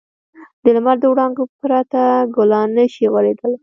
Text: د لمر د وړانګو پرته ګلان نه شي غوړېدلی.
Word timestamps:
د 0.63 0.65
لمر 0.75 0.97
د 1.01 1.05
وړانګو 1.11 1.43
پرته 1.59 2.01
ګلان 2.35 2.69
نه 2.77 2.85
شي 2.93 3.05
غوړېدلی. 3.11 3.57